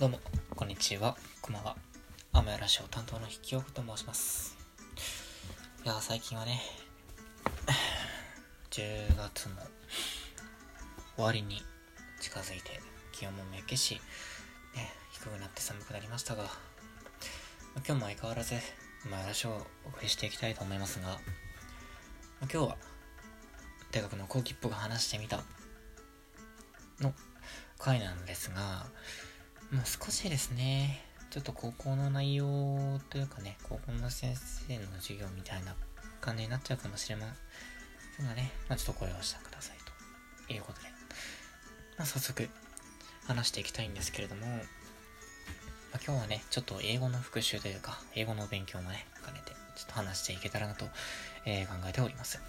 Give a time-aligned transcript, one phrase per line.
[0.00, 0.18] どうも、
[0.56, 1.76] こんにちは、こんばんは。
[2.32, 4.56] 雨ラジオ担当の引きおと申します。
[5.84, 6.60] いや、最近はね、
[8.72, 9.54] 10月も
[11.14, 11.62] 終わりに
[12.20, 12.80] 近づいて、
[13.12, 14.00] 気温もめけし、
[14.74, 16.50] ね、低くなって寒くなりましたが、
[17.76, 18.56] 今日も相変わらず、
[19.04, 21.20] 雨ラジオをお送りしていきたいと思いますが、
[22.40, 22.76] 今日は、
[23.92, 25.44] 大学の後期っぽく話してみた
[26.98, 27.14] の
[27.78, 28.86] 回なんですが、
[29.72, 35.74] まあ、少しですね、ちょっと高校の内容というかね、高校の先生の授業みたいな
[36.20, 37.26] 感じになっちゃうかもしれま
[38.18, 40.52] せんがね、まあ、ちょっとご容赦くださいと。
[40.52, 40.88] いうことで、
[41.96, 42.48] まあ、早速
[43.26, 44.52] 話していきたいんですけれども、ま
[45.94, 50.84] あ、今日はね、ちょっと英語の復習というか、英語の勉強もね、兼ねて、ちょっと話していけたらなと、
[51.46, 52.42] えー考えております。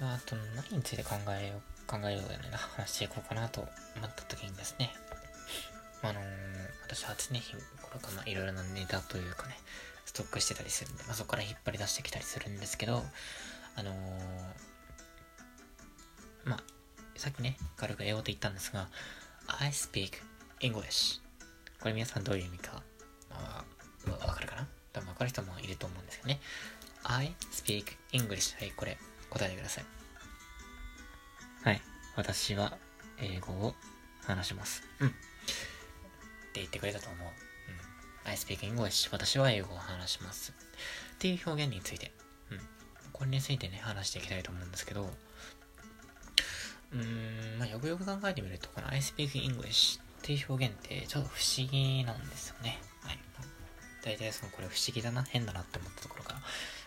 [0.00, 2.50] まあ、あと何について考えよう、考えようよね。
[2.50, 3.60] な、話していこうかなと
[3.96, 4.92] 思った時にですね、
[6.10, 6.24] あのー
[6.86, 9.58] 私は常日頃からいろいろなネタというかね、
[10.04, 13.02] ストックしてたりするんで、まあ、そこから引っ張り出してきたりするんですけど、
[13.74, 13.94] あのー
[16.44, 16.60] まあ、
[17.16, 18.88] さっきね、軽く英語と言ったんですが、
[19.46, 20.12] I speak
[20.60, 21.20] English。
[21.80, 22.82] これ皆さんどういう意味か、
[23.30, 23.64] ま
[24.06, 24.68] あ、わわかるかな？
[24.92, 26.40] 多分わかる人もいると思うんですけどね。
[27.02, 28.58] I speak English。
[28.58, 28.98] はい、これ、
[29.30, 29.84] 答えてください。
[31.64, 31.82] はい。
[32.16, 32.76] 私は
[33.18, 33.74] 英語を
[34.26, 34.82] 話します。
[35.00, 35.14] うん。
[36.54, 37.26] って言ってくれたと思う。
[37.26, 38.30] うん。
[38.30, 39.08] I speak English.
[39.10, 40.52] 私は英語を話します。
[40.52, 42.12] っていう表現について。
[42.52, 42.60] うん。
[43.12, 45.10] これについてね、話していきたいと思うんですけど、
[46.92, 52.78] うーん、まあ、よくよく考えてみると、この I speak English っていう表現ってちょっと不思議なんですよね。
[53.02, 53.18] はい。
[54.04, 56.38] 大体その、これ不思議だな、変だなって思ったところから、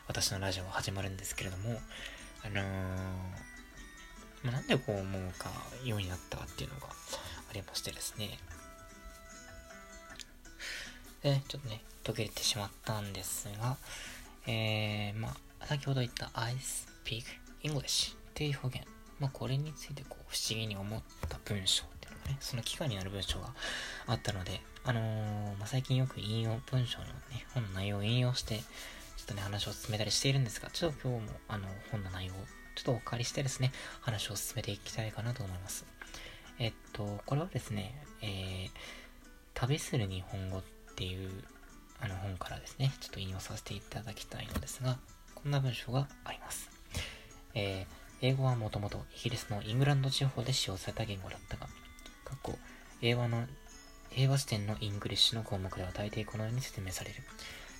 [0.07, 1.81] 私のラジオは始まるんですけれども、
[2.45, 2.63] あのー、
[4.43, 5.51] まあ、なんでこう思うか、
[5.83, 8.39] ようになったかっていうのがありましてですね。
[11.27, 13.75] でね、ちょっとね、途切れてしまったんですが、
[14.47, 15.29] えー、ま
[15.59, 17.23] あ、先ほど言った I speak
[17.63, 18.87] English っていう表現。
[19.19, 23.53] まあ、これについてこう、不思議に思った文章っていうのがね、その機会になる文章が
[24.05, 27.11] あったので、あのーまあ、最近よく引用、文章のね、
[27.53, 28.63] 本の内容を引用して、ちょ
[29.23, 32.37] っとね、話を進めたりしているんですが、ちょっと今日も、あの、本の内容を、
[32.75, 35.85] ちょっとお借りしてですね、話を進めていきたいかなと思います。
[36.59, 38.69] えっと、これはですね、えー、
[39.55, 41.29] 旅する日本語ってていう、
[42.01, 44.97] あの本からですね、ちょっと引用させていただきたいのですが、
[45.35, 46.69] こんな文章があります。
[47.53, 51.67] えー英語はもともとイギリスのイングランド地方で使用された言語だったが、
[52.25, 52.57] 過去、
[53.01, 53.45] 英和の、
[54.15, 57.17] 英和辞典の English の項目では大抵このように説明される。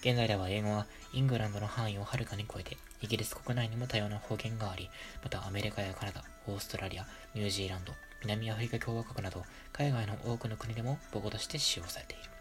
[0.02, 4.92] 現在では英語はイングランドの範囲をはるかに超えて、イギリス国内にも多様な方言があり、
[5.24, 12.37] またアメリカやカナダ、オーストラリア、ニュージーランド、南アフリカ共和国など、海外の多くの国でも母語として使用されている。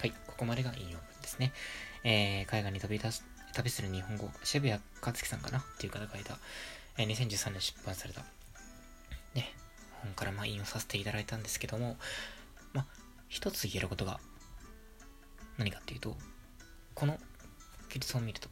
[0.00, 1.52] はい、ここまでが引用文ですね。
[2.04, 3.22] えー、海外に飛び出す、
[3.52, 5.58] 旅する日本語、渋谷克樹さんかな？
[5.58, 6.38] っていう方が書いた、
[6.96, 8.22] えー2013年出版された、
[9.34, 9.52] ね、
[10.02, 11.98] 本からまあ引用させていただいたんですけども、
[12.72, 12.86] まあ、
[13.28, 14.20] 一つ言えることが、
[15.58, 16.16] 何かっていうと、
[16.94, 17.18] この
[17.90, 18.48] 記述を見ると、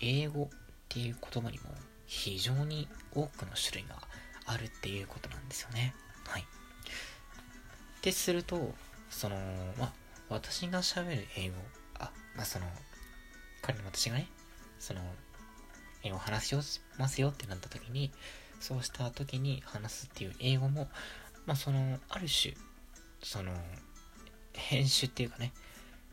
[0.00, 0.58] 英語っ
[0.88, 1.66] ていう言葉にも
[2.06, 3.94] 非常に多くの種類が
[4.46, 5.94] あるっていうことなんですよね。
[6.26, 6.42] はい。
[6.42, 6.44] っ
[8.00, 8.74] てすると、
[9.08, 9.36] その、
[9.78, 9.92] まあ、
[10.28, 11.56] 私が喋る英語、
[11.98, 12.66] あ、まあその、
[13.62, 14.28] 仮に私がね、
[14.78, 15.00] その、
[16.02, 18.12] 英語を話しますよってなった時に、
[18.60, 20.88] そうした時に話すっていう英語も、
[21.46, 22.54] まあその、ある種、
[23.22, 23.52] その、
[24.52, 25.52] 編集っていうかね、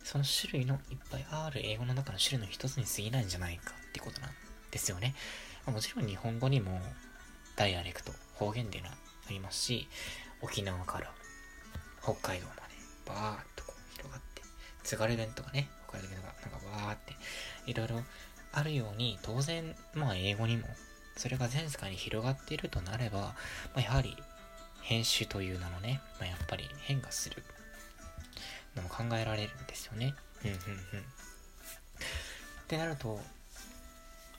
[0.03, 4.31] その種類のいっぱいある英語の中の種類の一つに過ぎないんじゃないかってことなん
[4.71, 5.15] ですよね。
[5.65, 6.81] もちろん日本語にも
[7.55, 8.95] ダイアレクト、方言っていうのは
[9.27, 9.87] ありますし、
[10.41, 11.11] 沖縄から
[12.01, 12.61] 北海道まで
[13.05, 13.50] バーッ
[14.01, 14.41] とこう広がって、
[14.83, 17.15] 津軽弁とかね、北海道弁とかなんかバーって
[17.67, 18.03] いろいろ
[18.51, 20.67] あるように、当然、まあ英語にも
[21.15, 23.35] それが全世界に広がっているとなれば、ま
[23.75, 24.15] あ、やはり
[24.81, 27.43] 編集という名のね、まあ、やっぱり変化する
[28.75, 30.15] のも考えられるんですよね。
[30.43, 30.59] うんうんうん。
[30.59, 30.63] っ
[32.67, 33.19] てなると、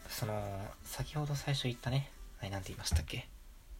[0.09, 2.11] その、先ほど最初言ったね、
[2.41, 3.29] はい、なんて言いましたっけ？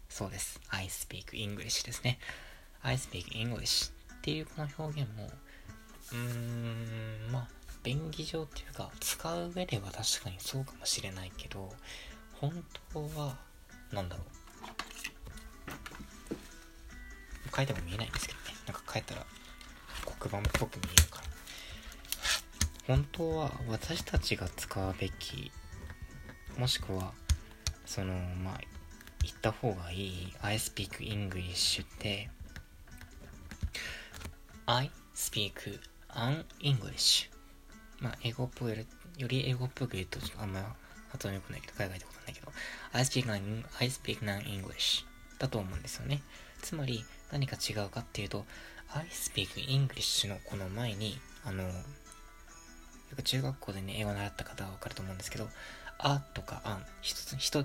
[0.09, 0.61] そうです。
[0.69, 2.19] I speak English ですね。
[2.83, 5.31] I speak English っていうこの表現も、
[6.13, 7.49] うーん、まあ、
[7.83, 11.73] 便宜上っていうか、使う上では確かにそうかもしれないけど、
[12.35, 13.37] 本当は、
[13.93, 14.27] なんだろう。
[17.55, 18.45] 書いても見えないんですけどね。
[18.67, 19.27] なんか書いたら
[20.19, 21.25] 黒板っぽく見えるから。
[22.87, 25.53] 本当は私たちが使うべき、
[26.57, 27.13] もしくは、
[27.87, 28.61] その、まあ、
[29.23, 32.31] 言った方がいい I speak English って、
[34.67, 35.79] I speak
[36.15, 37.29] an English
[38.01, 38.87] まあ英語っぽい
[39.19, 40.75] より英語っぽく言うとあんま
[41.11, 42.53] 発音良くないけど海外ってことなんだけど
[42.93, 45.05] I speak an, I speak an English
[45.39, 46.23] だと思うんですよね
[46.63, 48.45] つまり何か違うかっていうと
[48.95, 51.71] I speak English のこの前にあのよ
[53.17, 55.49] く中学校でね英語習った方はわかると思うんですけど
[56.05, 57.65] あとかあん、一つ、一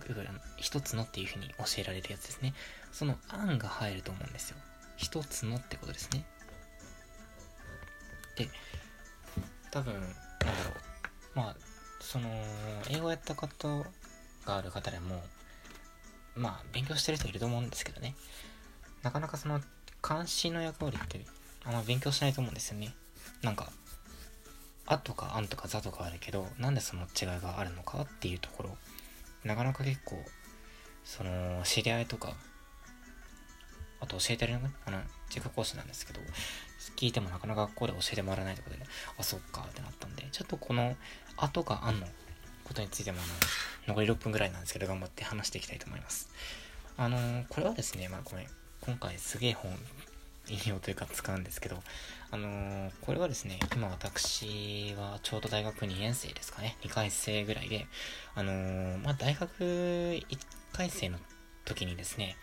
[0.58, 2.54] 一つのっていう風に教えられるやつですね。
[2.92, 4.58] そのあんが入ると思うんですよ。
[4.96, 6.24] 一つのってことですね。
[8.38, 8.50] で、
[9.72, 11.38] 多分、なんだろう。
[11.38, 11.56] まあ、
[12.00, 12.30] その、
[12.90, 13.86] 英語やったこと
[14.46, 15.24] がある方でも、
[16.36, 18.16] まあ、勉強してる人いると思うんですけどね。
[19.04, 19.60] なかなかその、
[20.08, 21.26] 監視の役割って、
[21.66, 22.94] あんま勉強しないと思うんですよね。
[23.42, 23.72] なんか、
[24.86, 28.78] あとかあんとかざとかあるけど、なんでその違いがあるのかっていうところ、
[29.44, 30.24] なかなか結構、
[31.04, 32.36] その、知り合いとか、
[34.00, 35.00] あと教えてるのが、あの、
[35.30, 36.22] 自家講師なんですけど、
[36.96, 38.84] 聞いてもなかなか学校で教えてもらえないところで、
[39.18, 40.96] あ、そっかってなったんで、ちょっとこの、
[41.38, 42.08] あとかあんの
[42.64, 43.22] ことについても、あ
[43.88, 46.30] の、残り6分ぐらいなんですけど、頑張って話していきたいと思います。
[47.00, 48.48] あのこれはですね、まあごめん、
[48.82, 49.72] 今回すげえ本、
[50.50, 51.78] 引用というか使うんですけど、
[52.32, 57.86] あのー、これはですね、今私はちょうど大学2年生ですかね、2回生ぐらいで、
[58.34, 60.26] あのー、まあ、大学1
[60.74, 61.20] 回生の
[61.66, 62.36] 時にですね、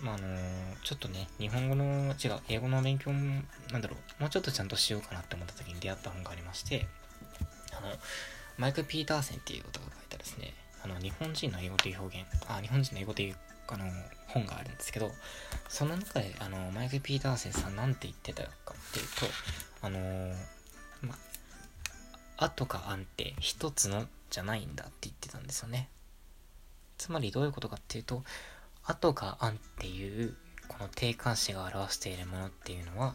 [0.00, 0.38] まあ、のー、
[0.82, 6.86] ちょっとね、日本語の、違う、英語の勉強も、なんだろう、もうちょっとちゃんとしようかなって思った時に出会った本がありまして、
[7.76, 7.88] あの、
[8.58, 13.36] マイク・ピーターセンっていうことが書いたですね、あの、日本人の英語という表現、あ、日本人の英語という
[13.68, 13.84] あの
[14.28, 15.10] 本があるんですけど
[15.68, 19.98] その中であのマイク・ピーターセンさんなんて言ってたかっていうとあの
[21.02, 21.14] ま
[22.36, 25.88] あとかあんって一つのじゃないんだって言ってたんですよね。
[26.98, 28.24] つまりどういうことかっていうと
[28.86, 30.34] あとかあんっていう
[30.68, 33.14] この定冠詞が表しているものっていうのは、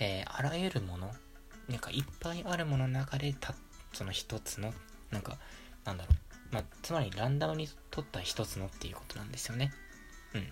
[0.00, 1.10] えー、あらゆるもの
[1.68, 3.54] なんかいっぱいあるものの中でた
[3.92, 4.72] その一つの
[5.10, 5.36] なんか
[5.84, 6.24] なんだろう
[6.54, 9.72] まあ、つまりランダムに取った一つのっていうことなんですよね。
[10.34, 10.46] うん。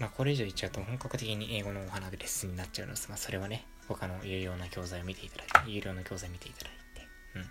[0.00, 7.42] まあ、これ以上言っちゃうと本格的に英語のお花レッスンになっちゃうのですが、それはね、他の有料な教材を見ていただいて、有料の教材を見ていただいて、うん。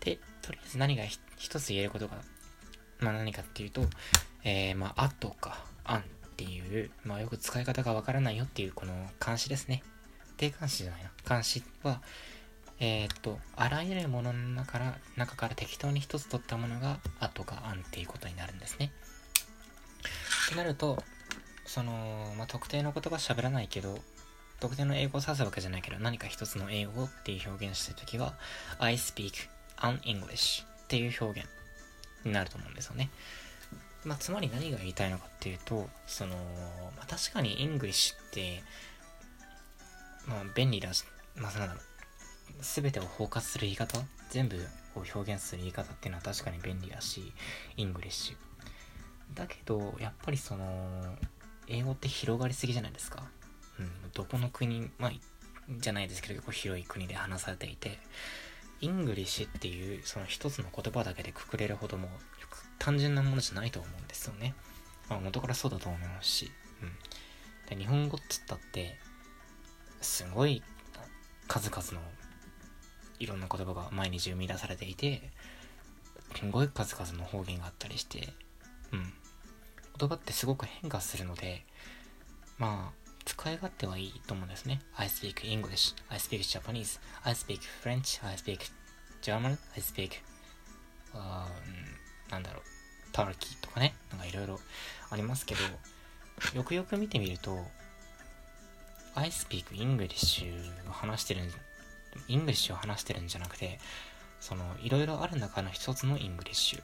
[0.00, 1.04] で、とりあえず何が
[1.38, 2.18] 一つ言えることが、
[3.00, 3.86] まあ何かっていうと、
[4.44, 6.02] えー、まあ、あとか、あんっ
[6.36, 8.92] ていう、まあよく使い方がわからないよっていうこの
[9.24, 9.82] 監視ですね。
[10.36, 11.10] 定冠詞じゃないな。
[11.28, 12.00] 監視は、
[12.80, 18.92] えー、っと、あらゆるものの中から中から適当に一つ取ったものが、あとかあんっていうことになるんですね。
[20.46, 21.02] ってなると、
[21.66, 23.98] その、まあ、特定の言葉喋らないけど、
[24.60, 28.34] 特定の英語を指すわけじゃないけど、何か一つの英語っていう表現してるときは、
[28.78, 31.48] I speak an English っていう表現
[32.24, 33.10] になると思うんですよね。
[34.04, 36.36] まあ、つまり何が言いたいのかっていうと、その、
[36.96, 38.62] まあ、確かに English って、
[40.26, 41.04] まあ、便利だし、
[41.36, 41.82] まあ、なんだろう、
[42.60, 43.98] 全てを包括する言い方
[44.30, 44.56] 全部
[44.96, 47.32] を表現する言い方っていうのは確かに便利だし
[47.76, 48.36] English。
[49.34, 51.16] だけどやっぱりその
[51.66, 53.24] 英語って広がりすぎじゃないですか。
[53.78, 55.12] うんどこの国まあ
[55.70, 57.98] じゃないですけど結構広い国で話されていて
[58.80, 62.08] English っていうその一つの言葉だけでくくれるほども
[62.78, 64.54] 単純なものじゃないと思うんですよね
[65.08, 66.50] まあ元からそうだと思いますし
[66.82, 68.96] うんで日本語って言ったって
[70.00, 70.62] すごい
[71.48, 72.00] 数々の
[73.18, 75.30] いろんな言葉が毎日生み出されていて、
[76.36, 78.28] すごい数々の方言があったりして、
[78.92, 79.12] うん。
[79.98, 81.64] 言葉ってすごく変化するので、
[82.58, 84.80] まあ、使い勝手はいいと思うんですね。
[84.96, 88.58] I speak English, I speak Japanese, I speak French, I speak
[89.22, 90.10] German, I speak,
[91.14, 91.48] あ
[92.30, 92.62] なんだろう、
[93.12, 94.60] タルキーとかね、なんかいろいろ
[95.10, 95.60] ありますけど、
[96.54, 97.58] よくよく見てみると、
[99.14, 101.50] I speak English を話してるん
[102.28, 103.78] English を話してるんじゃなくて、
[104.40, 106.82] その、いろいろある中の一つの English。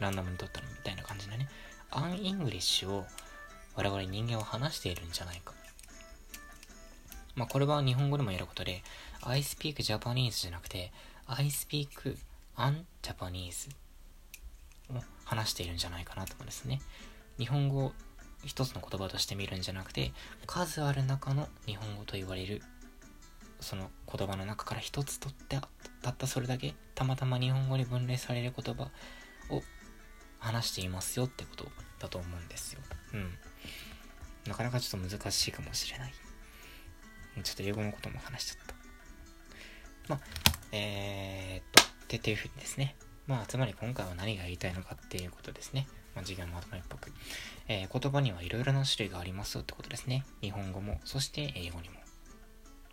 [0.00, 1.48] ランダムにとったのみたいな感じだね。
[1.90, 3.06] an English を
[3.76, 5.52] 我々人間は話しているんじゃないか。
[7.36, 8.82] まあ、これは日本語でもやることで、
[9.22, 10.92] I speak Japanese じゃなくて、
[11.26, 12.16] I speak
[12.56, 13.70] un Japanese
[14.90, 16.80] を話しているんじゃないかなと思うんですね。
[17.38, 17.92] 日本語を
[18.44, 20.12] 一つの言葉として見るんじゃなくて、
[20.46, 22.62] 数ある中の日本語と言われる
[23.60, 25.58] その言葉の中から一つ取って
[26.02, 28.90] たったそれだけたまたま日本語に分類される言葉
[29.50, 29.62] を
[30.38, 31.66] 話していますよってこと
[31.98, 32.80] だと思うんですよ。
[33.14, 33.30] うん。
[34.46, 36.12] なかなかちょっと難しいかもしれない。
[37.42, 38.74] ちょっと英語のことも話しちゃった。
[40.08, 40.20] まあ、
[40.72, 42.94] えー、っと、っていうふうにですね。
[43.26, 45.86] まあ、つまり今回は何が言いたいのかっていうことですね。
[46.14, 47.10] まあ、授業のまとめっぽく、
[47.68, 50.24] えー、言葉にはいろいろな種類がありますよってことですね。
[50.42, 51.96] 日本語も、そして英語にも。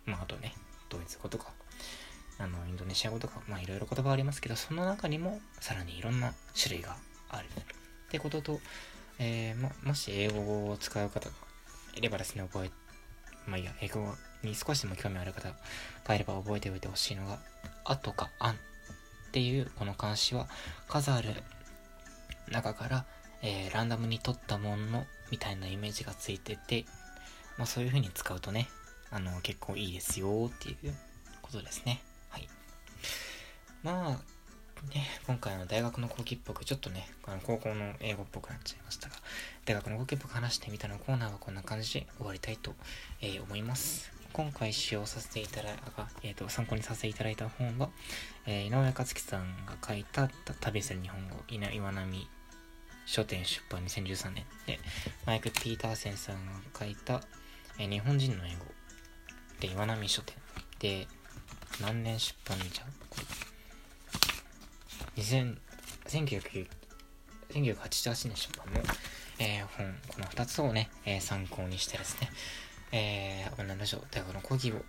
[0.06, 0.54] まあ、あとね、
[0.88, 1.52] ドイツ語とか、
[2.38, 6.96] あの、インドネシア語とか、まあ、いろいろ言葉ありますけど、その中にも、さらにいろんな種類が
[7.28, 7.46] ある。
[7.46, 8.60] ってことと、
[9.18, 11.34] えー、も、もし英語を使う方が
[11.94, 12.70] いればですね、覚え、
[13.46, 15.52] まあいいや、英語に少しでも興味ある方
[16.04, 17.38] がいれば覚えておいてほしいのが、
[17.84, 18.58] あとかあん
[19.32, 20.46] っていうこの漢詞は
[20.88, 21.30] 数ある
[22.50, 23.06] 中から、
[23.40, 26.84] えー、ランダムに取ったものみたいなイメージがついてて、
[27.56, 28.68] まあ、そういう風に使うとね、
[29.10, 30.94] あの、結構いいですよっていう
[31.40, 32.02] ことですね。
[32.28, 32.48] はい。
[33.82, 39.14] まあ、ね、今回の大学の後期っぽく、ちょっとね、あの高校の英語っぽくなっちゃいましたが、
[39.64, 42.74] 大学の後期っぽく話してみたのコーナーはこんな感じで終わりたいと、
[43.22, 44.12] えー、思います。
[44.32, 47.90] 今回使用させていただいた、えっ、ー、と、参考にさせていただいた本は、
[48.46, 52.28] えー、井上克樹さんが書いた旅する日本語、岩波
[53.04, 54.78] 書店出版2013年で、
[55.26, 57.20] マイク・ピーターセンさんが書いた、
[57.78, 58.64] えー、日本人の英語。
[59.60, 60.34] で岩波書店
[60.78, 61.06] で、
[61.80, 63.18] 何年出版じゃんこ
[65.16, 65.22] れ。
[65.22, 65.58] 2000、
[66.06, 68.80] 1988年出版の、
[69.38, 72.30] えー、本、この2つをね、えー、参考にしてですね、
[72.94, 74.82] えー、オンラインラジオ大学の講義を、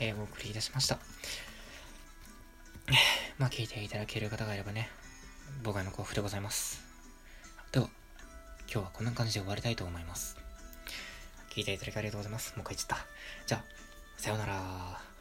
[0.00, 0.98] えー、お送りいたしました。
[3.36, 4.88] まあ、聞いていただける方がいればね、
[5.62, 6.82] 僕の幸福でございます。
[7.70, 7.90] では、
[8.60, 10.38] 今日はこんな感じで終わりたいと思います。
[11.50, 12.54] 聞いていただきありがとうございます。
[12.56, 13.06] もう一回言っちゃった。
[13.46, 13.64] じゃあ、
[14.16, 15.13] さようなら。